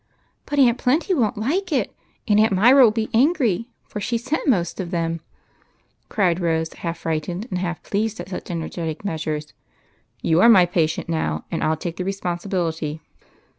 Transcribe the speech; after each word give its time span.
"But 0.47 0.57
Aunt 0.57 0.79
Plenty 0.79 1.13
won't 1.13 1.37
like 1.37 1.71
it; 1.71 1.95
and 2.27 2.39
Aunt 2.39 2.51
Myra 2.53 2.83
will 2.85 2.89
be 2.89 3.11
angry, 3.13 3.67
for 3.85 3.99
she 4.01 4.17
sent 4.17 4.47
most 4.49 4.79
of 4.79 4.89
them!" 4.89 5.21
cried 6.09 6.39
Rose, 6.39 6.73
half 6.73 6.97
frightened 6.97 7.45
and 7.51 7.59
half 7.59 7.83
pleased 7.83 8.19
at 8.19 8.29
such 8.29 8.49
energetic 8.49 9.05
measures." 9.05 9.53
You 10.23 10.41
are 10.41 10.49
my 10.49 10.65
patient 10.65 11.07
now, 11.07 11.45
and 11.51 11.61
I 11.61 11.67
'11 11.67 11.79
take 11.81 11.97
the 11.97 12.03
respon 12.03 12.39
sibility. 12.41 12.99